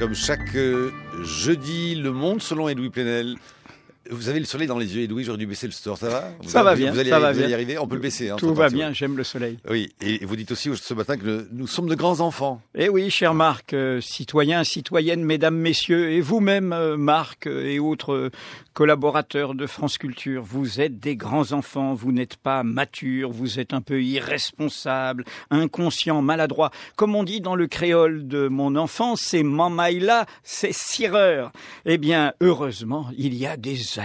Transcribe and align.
Comme 0.00 0.14
chaque 0.14 0.56
euh, 0.56 0.90
jeudi, 1.22 1.94
Le 1.94 2.10
Monde 2.10 2.40
selon 2.40 2.70
Edoui 2.70 2.88
Plenel. 2.88 3.36
Vous 4.10 4.28
avez 4.28 4.40
le 4.40 4.44
soleil 4.44 4.66
dans 4.66 4.78
les 4.78 4.96
yeux, 4.96 5.02
Edoui, 5.04 5.24
j'aurais 5.24 5.38
dû 5.38 5.46
baisser 5.46 5.66
le 5.66 5.72
store, 5.72 5.96
ça 5.96 6.08
va 6.08 6.28
Ça 6.46 6.62
va 6.62 6.74
bien, 6.74 6.90
Vous 6.92 6.98
allez, 6.98 7.10
ça 7.10 7.18
va 7.20 7.28
allez 7.28 7.40
y 7.42 7.46
bien. 7.46 7.54
arriver 7.54 7.78
On 7.78 7.86
peut 7.86 7.94
le 7.94 8.00
baisser. 8.00 8.30
hein, 8.30 8.36
Tout 8.36 8.52
va 8.54 8.68
bien, 8.68 8.92
j'aime 8.92 9.16
le 9.16 9.24
soleil. 9.24 9.58
Oui, 9.68 9.92
et 10.00 10.24
vous 10.24 10.36
dites 10.36 10.50
aussi 10.52 10.70
ce 10.74 10.94
matin 10.94 11.16
que 11.16 11.46
nous 11.52 11.66
sommes 11.66 11.88
de 11.88 11.94
grands 11.94 12.20
enfants. 12.20 12.60
Eh 12.74 12.88
oui, 12.88 13.08
cher 13.10 13.34
Marc, 13.34 13.72
euh, 13.72 14.00
citoyens, 14.00 14.64
citoyennes, 14.64 15.24
mesdames, 15.24 15.56
messieurs, 15.56 16.10
et 16.10 16.20
vous-même, 16.20 16.72
euh, 16.72 16.96
Marc, 16.96 17.46
euh, 17.46 17.64
et 17.66 17.78
autres 17.78 18.30
collaborateurs 18.72 19.54
de 19.54 19.66
France 19.66 19.98
Culture, 19.98 20.42
vous 20.42 20.80
êtes 20.80 20.98
des 21.00 21.16
grands 21.16 21.52
enfants, 21.52 21.94
vous 21.94 22.12
n'êtes 22.12 22.36
pas 22.36 22.62
matures, 22.62 23.30
vous 23.30 23.58
êtes 23.60 23.72
un 23.74 23.80
peu 23.80 24.02
irresponsables, 24.02 25.24
inconscients, 25.50 26.22
maladroits. 26.22 26.70
Comme 26.96 27.14
on 27.14 27.24
dit 27.24 27.40
dans 27.40 27.54
le 27.56 27.66
créole 27.66 28.26
de 28.26 28.48
mon 28.48 28.76
enfance, 28.76 29.20
c'est 29.20 29.42
mamaïla, 29.42 30.26
c'est 30.42 30.72
sireur. 30.72 31.52
Eh 31.84 31.98
bien, 31.98 32.32
heureusement, 32.40 33.08
il 33.16 33.34
y 33.34 33.46
a 33.46 33.56
des 33.56 33.98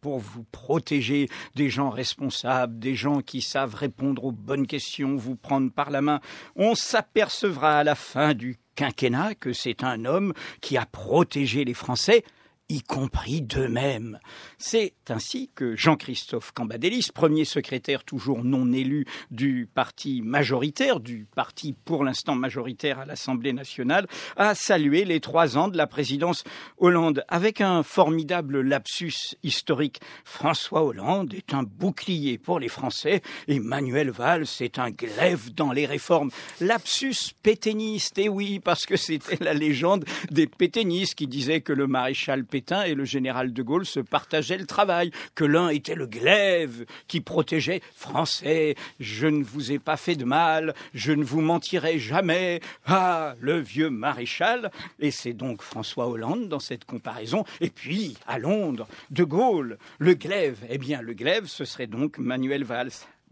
pour 0.00 0.18
vous 0.18 0.44
protéger, 0.44 1.28
des 1.54 1.70
gens 1.70 1.90
responsables, 1.90 2.78
des 2.78 2.94
gens 2.94 3.20
qui 3.20 3.40
savent 3.40 3.74
répondre 3.74 4.24
aux 4.24 4.32
bonnes 4.32 4.66
questions, 4.66 5.16
vous 5.16 5.36
prendre 5.36 5.70
par 5.70 5.90
la 5.90 6.00
main. 6.00 6.20
On 6.56 6.74
s'apercevra 6.74 7.78
à 7.78 7.84
la 7.84 7.94
fin 7.94 8.34
du 8.34 8.56
quinquennat 8.74 9.34
que 9.34 9.52
c'est 9.52 9.82
un 9.82 10.04
homme 10.04 10.32
qui 10.60 10.76
a 10.76 10.86
protégé 10.86 11.64
les 11.64 11.74
Français 11.74 12.24
y 12.70 12.82
compris 12.82 13.40
d'eux-mêmes. 13.40 14.18
C'est 14.58 14.92
ainsi 15.08 15.50
que 15.54 15.74
Jean-Christophe 15.74 16.52
Cambadélis, 16.52 17.08
premier 17.14 17.46
secrétaire 17.46 18.04
toujours 18.04 18.44
non 18.44 18.70
élu 18.72 19.06
du 19.30 19.66
parti 19.72 20.20
majoritaire, 20.20 21.00
du 21.00 21.26
parti 21.34 21.74
pour 21.86 22.04
l'instant 22.04 22.34
majoritaire 22.34 22.98
à 22.98 23.06
l'Assemblée 23.06 23.54
nationale, 23.54 24.06
a 24.36 24.54
salué 24.54 25.06
les 25.06 25.20
trois 25.20 25.56
ans 25.56 25.68
de 25.68 25.78
la 25.78 25.86
présidence 25.86 26.44
Hollande 26.76 27.24
avec 27.28 27.62
un 27.62 27.82
formidable 27.82 28.60
lapsus 28.60 29.34
historique. 29.42 30.00
François 30.24 30.84
Hollande 30.84 31.32
est 31.32 31.54
un 31.54 31.62
bouclier 31.62 32.36
pour 32.36 32.60
les 32.60 32.68
Français 32.68 33.22
et 33.46 33.60
Manuel 33.60 34.10
Valls 34.10 34.46
est 34.60 34.78
un 34.78 34.90
glaive 34.90 35.54
dans 35.54 35.72
les 35.72 35.86
réformes. 35.86 36.30
Lapsus 36.60 37.32
pétainiste, 37.42 38.18
et 38.18 38.28
oui, 38.28 38.60
parce 38.60 38.84
que 38.84 38.96
c'était 38.96 39.42
la 39.42 39.54
légende 39.54 40.04
des 40.30 40.46
pétainistes 40.46 41.14
qui 41.14 41.26
disaient 41.26 41.62
que 41.62 41.72
le 41.72 41.86
maréchal 41.86 42.44
et 42.86 42.94
le 42.94 43.04
général 43.04 43.52
de 43.52 43.62
Gaulle 43.62 43.86
se 43.86 44.00
partageaient 44.00 44.58
le 44.58 44.66
travail, 44.66 45.10
que 45.34 45.44
l'un 45.44 45.68
était 45.68 45.94
le 45.94 46.06
glaive 46.06 46.84
qui 47.06 47.20
protégeait 47.20 47.80
Français. 47.94 48.74
Je 49.00 49.26
ne 49.26 49.42
vous 49.42 49.72
ai 49.72 49.78
pas 49.78 49.96
fait 49.96 50.16
de 50.16 50.24
mal, 50.24 50.74
je 50.94 51.12
ne 51.12 51.24
vous 51.24 51.40
mentirai 51.40 51.98
jamais. 51.98 52.60
Ah, 52.86 53.34
le 53.40 53.58
vieux 53.58 53.90
maréchal. 53.90 54.70
Et 54.98 55.10
c'est 55.10 55.32
donc 55.32 55.62
François 55.62 56.08
Hollande 56.08 56.48
dans 56.48 56.60
cette 56.60 56.84
comparaison. 56.84 57.44
Et 57.60 57.70
puis, 57.70 58.16
à 58.26 58.38
Londres, 58.38 58.88
de 59.10 59.24
Gaulle, 59.24 59.78
le 59.98 60.14
glaive. 60.14 60.58
Eh 60.68 60.78
bien, 60.78 61.00
le 61.00 61.14
glaive, 61.14 61.46
ce 61.46 61.64
serait 61.64 61.86
donc 61.86 62.18
Manuel 62.18 62.64
Valls. 62.64 62.90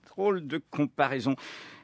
Drôle 0.09 0.47
de 0.47 0.61
comparaison. 0.71 1.37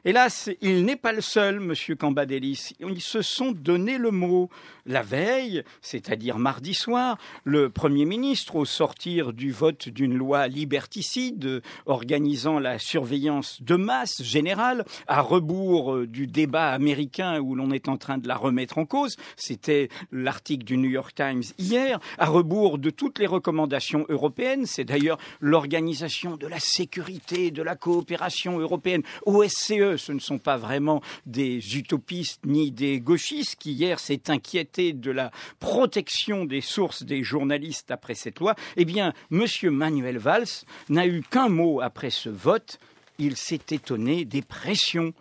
Hélas, 0.05 0.49
il 0.59 0.83
n'est 0.83 0.97
pas 0.97 1.13
le 1.13 1.21
seul, 1.21 1.61
Monsieur 1.61 1.95
Cambadélis. 1.95 2.73
Ils 2.81 2.99
se 2.99 3.21
sont 3.21 3.53
donné 3.53 3.97
le 3.97 4.11
mot. 4.11 4.49
La 4.85 5.01
veille, 5.01 5.63
c'est-à-dire 5.81 6.39
mardi 6.39 6.73
soir, 6.73 7.17
le 7.45 7.69
Premier 7.69 8.03
ministre, 8.03 8.57
au 8.57 8.65
sortir 8.65 9.31
du 9.31 9.53
vote 9.53 9.87
d'une 9.87 10.13
loi 10.13 10.49
liberticide 10.49 11.61
organisant 11.85 12.59
la 12.59 12.79
surveillance 12.79 13.61
de 13.61 13.77
masse 13.77 14.21
générale, 14.21 14.83
à 15.07 15.21
rebours 15.21 15.95
euh, 15.95 16.05
du 16.05 16.27
débat 16.27 16.71
américain 16.71 17.39
où 17.39 17.55
l'on 17.55 17.71
est 17.71 17.87
en 17.87 17.95
train 17.95 18.17
de 18.17 18.27
la 18.27 18.35
remettre 18.35 18.79
en 18.79 18.85
cause, 18.85 19.15
c'était 19.37 19.87
l'article 20.11 20.65
du 20.65 20.75
New 20.75 20.89
York 20.89 21.15
Times 21.15 21.43
hier, 21.57 22.01
à 22.17 22.25
rebours 22.25 22.77
de 22.77 22.89
toutes 22.89 23.19
les 23.19 23.25
recommandations 23.25 24.05
européennes, 24.09 24.65
c'est 24.65 24.83
d'ailleurs 24.83 25.17
l'organisation 25.39 26.35
de 26.35 26.47
la 26.47 26.59
sécurité, 26.59 27.51
de 27.51 27.63
la 27.63 27.77
coopération 27.77 28.59
européenne, 28.59 29.03
OSCE, 29.25 29.92
ce 29.97 30.11
ne 30.11 30.19
sont 30.19 30.37
pas 30.37 30.57
vraiment 30.57 31.01
des 31.25 31.77
utopistes 31.77 32.45
ni 32.45 32.71
des 32.71 32.99
gauchistes 32.99 33.55
qui 33.57 33.73
hier 33.73 33.99
s'est 33.99 34.29
inquiété 34.29 34.93
de 34.93 35.11
la 35.11 35.31
protection 35.59 36.45
des 36.45 36.61
sources 36.61 37.03
des 37.03 37.23
journalistes 37.23 37.91
après 37.91 38.15
cette 38.15 38.39
loi, 38.39 38.55
eh 38.77 38.85
bien, 38.85 39.13
Monsieur 39.29 39.71
Manuel 39.71 40.17
Valls 40.17 40.65
n'a 40.89 41.07
eu 41.07 41.21
qu'un 41.21 41.49
mot 41.49 41.81
après 41.81 42.09
ce 42.09 42.29
vote. 42.29 42.79
Il 43.19 43.37
s'est 43.37 43.61
étonné 43.71 44.25
des 44.25 44.41
pressions 44.41 45.13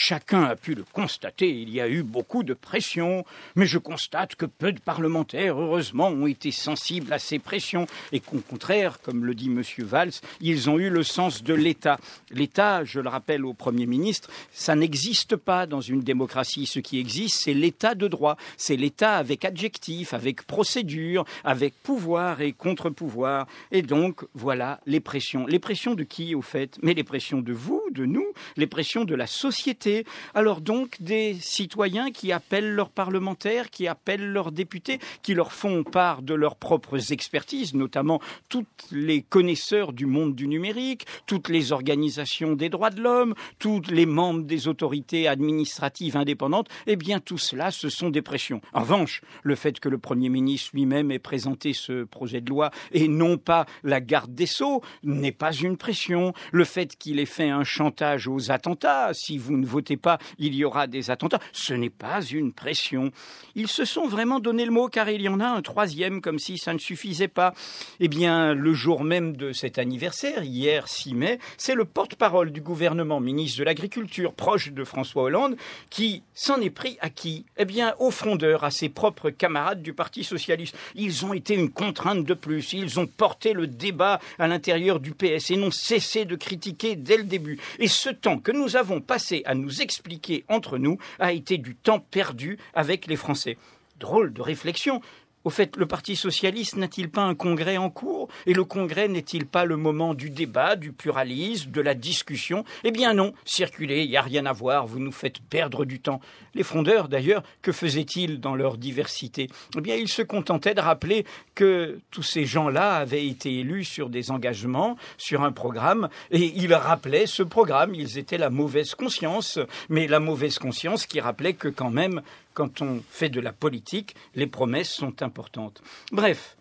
Chacun 0.00 0.44
a 0.44 0.54
pu 0.54 0.76
le 0.76 0.84
constater, 0.84 1.50
il 1.50 1.70
y 1.70 1.80
a 1.80 1.88
eu 1.88 2.04
beaucoup 2.04 2.44
de 2.44 2.54
pressions, 2.54 3.24
mais 3.56 3.66
je 3.66 3.78
constate 3.78 4.36
que 4.36 4.46
peu 4.46 4.70
de 4.70 4.78
parlementaires, 4.78 5.60
heureusement, 5.60 6.06
ont 6.06 6.28
été 6.28 6.52
sensibles 6.52 7.12
à 7.12 7.18
ces 7.18 7.40
pressions 7.40 7.88
et 8.12 8.20
qu'au 8.20 8.38
contraire, 8.38 9.00
comme 9.00 9.24
le 9.24 9.34
dit 9.34 9.48
M. 9.48 9.60
Valls, 9.78 10.12
ils 10.40 10.70
ont 10.70 10.78
eu 10.78 10.88
le 10.88 11.02
sens 11.02 11.42
de 11.42 11.52
l'État. 11.52 11.98
L'État, 12.30 12.84
je 12.84 13.00
le 13.00 13.08
rappelle 13.08 13.44
au 13.44 13.54
Premier 13.54 13.86
ministre, 13.86 14.30
ça 14.52 14.76
n'existe 14.76 15.34
pas 15.34 15.66
dans 15.66 15.80
une 15.80 16.02
démocratie. 16.02 16.66
Ce 16.66 16.78
qui 16.78 17.00
existe, 17.00 17.40
c'est 17.40 17.52
l'État 17.52 17.96
de 17.96 18.06
droit. 18.06 18.36
C'est 18.56 18.76
l'État 18.76 19.16
avec 19.16 19.44
adjectif, 19.44 20.14
avec 20.14 20.46
procédure, 20.46 21.24
avec 21.42 21.74
pouvoir 21.82 22.40
et 22.40 22.52
contre-pouvoir. 22.52 23.48
Et 23.72 23.82
donc, 23.82 24.24
voilà 24.32 24.78
les 24.86 25.00
pressions. 25.00 25.44
Les 25.44 25.58
pressions 25.58 25.96
de 25.96 26.04
qui, 26.04 26.36
au 26.36 26.42
fait? 26.42 26.78
Mais 26.84 26.94
les 26.94 27.02
pressions 27.02 27.40
de 27.40 27.52
vous, 27.52 27.82
de 27.90 28.04
nous, 28.04 28.26
les 28.56 28.68
pressions 28.68 29.04
de 29.04 29.16
la 29.16 29.26
société. 29.26 29.87
Alors 30.34 30.60
donc, 30.60 30.96
des 31.00 31.34
citoyens 31.40 32.10
qui 32.10 32.32
appellent 32.32 32.74
leurs 32.74 32.90
parlementaires, 32.90 33.70
qui 33.70 33.86
appellent 33.86 34.32
leurs 34.32 34.52
députés, 34.52 34.98
qui 35.22 35.34
leur 35.34 35.52
font 35.52 35.84
part 35.84 36.22
de 36.22 36.34
leurs 36.34 36.56
propres 36.56 37.12
expertises, 37.12 37.74
notamment 37.74 38.20
toutes 38.48 38.66
les 38.90 39.22
connaisseurs 39.22 39.92
du 39.92 40.06
monde 40.06 40.34
du 40.34 40.48
numérique, 40.48 41.06
toutes 41.26 41.48
les 41.48 41.72
organisations 41.72 42.54
des 42.54 42.68
droits 42.68 42.90
de 42.90 43.00
l'homme, 43.00 43.34
tous 43.58 43.82
les 43.90 44.06
membres 44.06 44.42
des 44.42 44.68
autorités 44.68 45.28
administratives 45.28 46.16
indépendantes, 46.16 46.68
eh 46.86 46.96
bien 46.96 47.20
tout 47.20 47.38
cela, 47.38 47.70
ce 47.70 47.88
sont 47.88 48.10
des 48.10 48.22
pressions. 48.22 48.60
En 48.72 48.80
revanche, 48.80 49.22
le 49.42 49.54
fait 49.54 49.80
que 49.80 49.88
le 49.88 49.98
Premier 49.98 50.28
ministre 50.28 50.70
lui-même 50.74 51.10
ait 51.10 51.18
présenté 51.18 51.72
ce 51.72 52.04
projet 52.04 52.40
de 52.40 52.50
loi 52.50 52.70
et 52.92 53.08
non 53.08 53.38
pas 53.38 53.66
la 53.82 54.00
garde 54.00 54.34
des 54.34 54.46
Sceaux 54.46 54.82
n'est 55.02 55.32
pas 55.32 55.52
une 55.52 55.76
pression. 55.76 56.32
Le 56.52 56.64
fait 56.64 56.96
qu'il 56.96 57.20
ait 57.20 57.26
fait 57.26 57.50
un 57.50 57.64
chantage 57.64 58.28
aux 58.28 58.50
attentats, 58.50 59.12
si 59.14 59.38
vous 59.38 59.56
ne 59.56 59.66
votez 59.66 59.77
pas, 59.96 60.18
il 60.38 60.54
y 60.54 60.64
aura 60.64 60.86
des 60.86 61.10
attentats, 61.10 61.40
ce 61.52 61.74
n'est 61.74 61.90
pas 61.90 62.22
une 62.22 62.52
pression. 62.52 63.10
Ils 63.54 63.68
se 63.68 63.84
sont 63.84 64.06
vraiment 64.06 64.40
donné 64.40 64.64
le 64.64 64.70
mot 64.70 64.88
car 64.88 65.08
il 65.10 65.22
y 65.22 65.28
en 65.28 65.40
a 65.40 65.46
un 65.46 65.62
troisième 65.62 66.20
comme 66.20 66.38
si 66.38 66.58
ça 66.58 66.72
ne 66.72 66.78
suffisait 66.78 67.28
pas. 67.28 67.54
Eh 68.00 68.08
bien, 68.08 68.54
le 68.54 68.72
jour 68.74 69.04
même 69.04 69.36
de 69.36 69.52
cet 69.52 69.78
anniversaire, 69.78 70.42
hier 70.42 70.88
6 70.88 71.14
mai, 71.14 71.38
c'est 71.56 71.74
le 71.74 71.84
porte-parole 71.84 72.50
du 72.50 72.60
gouvernement, 72.60 73.20
ministre 73.20 73.60
de 73.60 73.64
l'Agriculture, 73.64 74.32
proche 74.32 74.72
de 74.72 74.84
François 74.84 75.24
Hollande, 75.24 75.56
qui 75.90 76.22
s'en 76.34 76.60
est 76.60 76.70
pris 76.70 76.98
à 77.00 77.10
qui? 77.10 77.44
Eh 77.56 77.64
bien, 77.64 77.94
aux 77.98 78.10
frondeurs, 78.10 78.64
à 78.64 78.70
ses 78.70 78.88
propres 78.88 79.30
camarades 79.30 79.82
du 79.82 79.92
Parti 79.92 80.24
socialiste. 80.24 80.76
Ils 80.94 81.24
ont 81.24 81.32
été 81.32 81.54
une 81.54 81.70
contrainte 81.70 82.24
de 82.24 82.34
plus. 82.34 82.72
Ils 82.72 83.00
ont 83.00 83.06
porté 83.06 83.52
le 83.52 83.66
débat 83.66 84.20
à 84.38 84.46
l'intérieur 84.48 85.00
du 85.00 85.12
PS 85.12 85.50
et 85.50 85.56
n'ont 85.56 85.70
cessé 85.70 86.24
de 86.24 86.36
critiquer 86.36 86.96
dès 86.96 87.16
le 87.16 87.24
début. 87.24 87.58
Et 87.78 87.88
ce 87.88 88.10
temps 88.10 88.38
que 88.38 88.52
nous 88.52 88.76
avons 88.76 89.00
passé 89.00 89.42
à 89.44 89.54
nous 89.58 89.82
expliquer 89.82 90.44
entre 90.48 90.78
nous 90.78 90.98
a 91.18 91.32
été 91.32 91.58
du 91.58 91.74
temps 91.74 92.00
perdu 92.00 92.58
avec 92.74 93.06
les 93.06 93.16
Français. 93.16 93.56
Drôle 93.98 94.32
de 94.32 94.42
réflexion. 94.42 95.00
Au 95.44 95.50
fait, 95.50 95.76
le 95.76 95.86
Parti 95.86 96.16
socialiste 96.16 96.76
n'a-t-il 96.76 97.08
pas 97.08 97.22
un 97.22 97.34
congrès 97.34 97.76
en 97.76 97.90
cours? 97.90 98.28
Et 98.46 98.52
le 98.52 98.64
congrès 98.64 99.08
n'est-il 99.08 99.46
pas 99.46 99.64
le 99.64 99.76
moment 99.76 100.14
du 100.14 100.30
débat, 100.30 100.76
du 100.76 100.92
pluralisme, 100.92 101.70
de 101.70 101.80
la 101.80 101.94
discussion? 101.94 102.64
Eh 102.84 102.90
bien 102.90 103.14
non, 103.14 103.32
circulez, 103.44 104.02
il 104.02 104.10
n'y 104.10 104.16
a 104.16 104.22
rien 104.22 104.46
à 104.46 104.52
voir, 104.52 104.86
vous 104.86 104.98
nous 104.98 105.12
faites 105.12 105.40
perdre 105.40 105.84
du 105.84 106.00
temps. 106.00 106.20
Les 106.54 106.62
frondeurs, 106.62 107.08
d'ailleurs, 107.08 107.42
que 107.62 107.72
faisaient-ils 107.72 108.40
dans 108.40 108.56
leur 108.56 108.76
diversité? 108.76 109.48
Eh 109.76 109.80
bien, 109.80 109.94
ils 109.94 110.08
se 110.08 110.22
contentaient 110.22 110.74
de 110.74 110.80
rappeler 110.80 111.24
que 111.54 112.00
tous 112.10 112.22
ces 112.22 112.44
gens-là 112.44 112.96
avaient 112.96 113.26
été 113.26 113.60
élus 113.60 113.84
sur 113.84 114.10
des 114.10 114.30
engagements, 114.30 114.96
sur 115.16 115.42
un 115.42 115.52
programme, 115.52 116.08
et 116.30 116.52
ils 116.56 116.74
rappelaient 116.74 117.26
ce 117.26 117.42
programme. 117.42 117.94
Ils 117.94 118.18
étaient 118.18 118.38
la 118.38 118.50
mauvaise 118.50 118.94
conscience, 118.94 119.58
mais 119.88 120.08
la 120.08 120.20
mauvaise 120.20 120.58
conscience 120.58 121.06
qui 121.06 121.20
rappelait 121.20 121.54
que 121.54 121.68
quand 121.68 121.90
même, 121.90 122.22
quand 122.58 122.82
on 122.82 123.00
fait 123.08 123.28
de 123.28 123.38
la 123.38 123.52
politique, 123.52 124.16
les 124.34 124.48
promesses 124.48 124.90
sont 124.90 125.22
importantes. 125.22 125.80
Bref, 126.10 126.56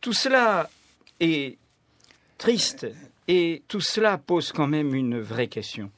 tout 0.00 0.14
cela 0.14 0.70
est 1.20 1.58
triste 2.38 2.86
et 3.28 3.62
tout 3.68 3.82
cela 3.82 4.16
pose 4.16 4.50
quand 4.50 4.66
même 4.66 4.94
une 4.94 5.20
vraie 5.20 5.48
question. 5.48 5.90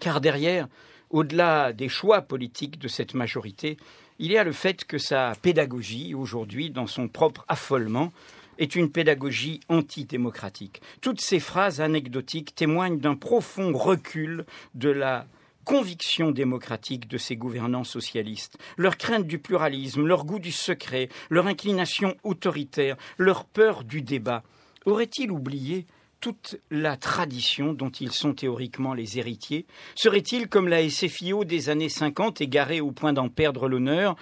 Car 0.00 0.22
derrière, 0.22 0.68
au-delà 1.10 1.74
des 1.74 1.90
choix 1.90 2.22
politiques 2.22 2.78
de 2.78 2.88
cette 2.88 3.12
majorité, 3.12 3.76
il 4.18 4.32
y 4.32 4.38
a 4.38 4.44
le 4.44 4.52
fait 4.52 4.86
que 4.86 4.96
sa 4.96 5.34
pédagogie, 5.42 6.14
aujourd'hui, 6.14 6.70
dans 6.70 6.86
son 6.86 7.08
propre 7.08 7.44
affolement, 7.48 8.10
est 8.56 8.74
une 8.74 8.90
pédagogie 8.90 9.60
antidémocratique. 9.68 10.80
Toutes 11.02 11.20
ces 11.20 11.40
phrases 11.40 11.82
anecdotiques 11.82 12.54
témoignent 12.54 13.00
d'un 13.00 13.16
profond 13.16 13.76
recul 13.76 14.46
de 14.74 14.88
la 14.88 15.26
conviction 15.66 16.30
démocratique 16.30 17.08
de 17.08 17.18
ces 17.18 17.36
gouvernants 17.36 17.84
socialistes, 17.84 18.56
leur 18.78 18.96
crainte 18.96 19.26
du 19.26 19.40
pluralisme, 19.40 20.06
leur 20.06 20.24
goût 20.24 20.38
du 20.38 20.52
secret, 20.52 21.08
leur 21.28 21.48
inclination 21.48 22.14
autoritaire, 22.22 22.96
leur 23.18 23.44
peur 23.44 23.82
du 23.82 24.00
débat, 24.00 24.44
auraient-ils 24.86 25.30
oublié 25.30 25.84
toute 26.20 26.56
la 26.70 26.96
tradition 26.96 27.72
dont 27.72 27.90
ils 27.90 28.12
sont 28.12 28.32
théoriquement 28.32 28.94
les 28.94 29.18
héritiers? 29.18 29.66
Serait-il 29.96 30.48
comme 30.48 30.68
la 30.68 30.88
SFIO 30.88 31.44
des 31.44 31.68
années 31.68 31.88
50 31.88 32.40
égarée 32.40 32.80
au 32.80 32.92
point 32.92 33.12
d'en 33.12 33.28
perdre 33.28 33.68
l'honneur 33.68 34.14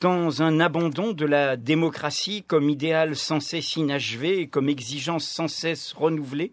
dans 0.00 0.42
un 0.42 0.60
abandon 0.60 1.12
de 1.12 1.24
la 1.24 1.56
démocratie 1.56 2.42
comme 2.42 2.68
idéal 2.68 3.16
sans 3.16 3.40
cesse 3.40 3.76
inachevé 3.76 4.40
et 4.40 4.46
comme 4.46 4.68
exigence 4.68 5.24
sans 5.24 5.48
cesse 5.48 5.94
renouvelée? 5.94 6.52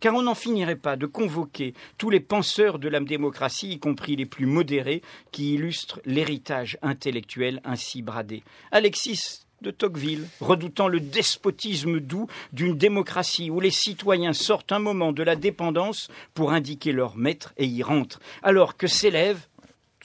Car 0.00 0.14
on 0.14 0.22
n'en 0.22 0.34
finirait 0.34 0.76
pas 0.76 0.96
de 0.96 1.06
convoquer 1.06 1.74
tous 1.96 2.10
les 2.10 2.20
penseurs 2.20 2.78
de 2.78 2.88
la 2.88 3.00
démocratie, 3.00 3.72
y 3.72 3.78
compris 3.78 4.16
les 4.16 4.26
plus 4.26 4.46
modérés, 4.46 5.02
qui 5.32 5.54
illustrent 5.54 6.00
l'héritage 6.04 6.78
intellectuel 6.82 7.60
ainsi 7.64 8.02
bradé. 8.02 8.42
Alexis 8.70 9.44
de 9.62 9.70
Tocqueville, 9.70 10.28
redoutant 10.40 10.88
le 10.88 11.00
despotisme 11.00 11.98
doux 11.98 12.28
d'une 12.52 12.76
démocratie 12.76 13.50
où 13.50 13.60
les 13.60 13.70
citoyens 13.70 14.32
sortent 14.32 14.72
un 14.72 14.78
moment 14.78 15.12
de 15.12 15.22
la 15.22 15.36
dépendance 15.36 16.08
pour 16.34 16.52
indiquer 16.52 16.92
leur 16.92 17.16
maître 17.16 17.52
et 17.56 17.66
y 17.66 17.82
rentrent, 17.82 18.20
alors 18.42 18.76
que 18.76 18.86
s'élève 18.86 19.47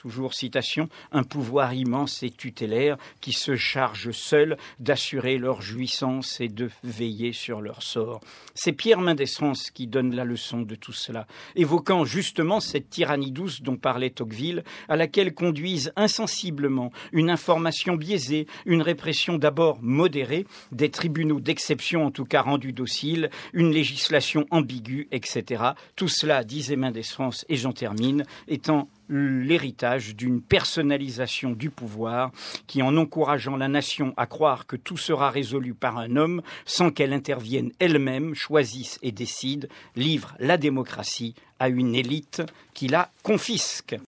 toujours 0.04 0.34
citation, 0.34 0.90
un 1.14 1.24
pouvoir 1.24 1.74
immense 1.74 2.24
et 2.24 2.30
tutélaire 2.30 2.98
qui 3.22 3.32
se 3.32 3.56
charge 3.56 4.12
seul 4.12 4.58
d'assurer 4.82 5.38
leur 5.38 5.62
jouissance 5.62 6.42
et 6.42 6.50
de 6.50 6.70
veiller 6.84 7.32
sur 7.32 7.62
leur 7.62 7.82
sort. 7.82 8.20
C'est 8.54 8.74
Pierre 8.74 9.00
Mendès 9.00 9.28
France 9.28 9.72
qui 9.72 9.88
donne 9.88 10.14
la 10.14 10.26
leçon 10.26 10.64
de 10.64 10.76
tout 10.76 10.92
cela, 10.92 11.26
évoquant 11.56 12.04
justement 12.04 12.60
cette 12.60 12.90
tyrannie 12.90 13.32
douce 13.32 13.62
dont 13.62 13.78
parlait 13.78 14.10
Tocqueville, 14.10 14.66
à 14.90 14.98
laquelle 14.98 15.34
conduisent 15.34 15.94
insensiblement 15.96 16.92
une 17.14 17.30
information 17.30 17.96
biaisée, 17.96 18.46
une 18.66 18.82
répression 18.82 19.38
d'abord 19.38 19.82
modérée, 19.82 20.46
des 20.74 20.90
tribunaux 20.90 21.40
d'exception 21.40 22.06
en 22.06 22.12
tout 22.12 22.26
cas 22.26 22.42
rendus 22.42 22.74
dociles, 22.74 23.30
une 23.54 23.72
législation 23.72 24.46
ambiguë, 24.52 25.08
etc. 25.14 25.64
Tout 25.96 26.10
cela, 26.10 26.44
disait 26.44 26.76
Mendès 26.76 27.04
France, 27.04 27.46
et 27.48 27.56
j'en 27.56 27.72
termine, 27.72 28.26
étant 28.50 28.90
l'héritage 29.14 30.16
d'une 30.16 30.42
personnalisation 30.42 31.52
du 31.52 31.70
pouvoir 31.70 32.32
qui, 32.68 32.82
en 32.82 32.98
encourageant 32.98 33.56
la 33.56 33.68
nation 33.68 34.14
à 34.18 34.26
croire 34.26 34.66
que 34.66 34.76
tout 34.76 34.98
sera 34.98 35.30
résolu 35.30 35.74
par 35.74 35.98
un 35.98 36.16
homme 36.16 36.42
sans 36.66 36.92
qu'elle 36.92 37.14
intervienne 37.14 37.72
elle-même, 37.80 38.34
choisisse 38.34 39.00
et 39.04 39.12
décide, 39.12 39.70
livre 39.96 40.36
la 40.40 40.58
démocratie 40.58 41.36
à 41.60 41.70
une 41.70 41.96
élite 41.96 42.42
qui 42.74 42.88
la 42.88 43.10
confisque. 43.22 43.96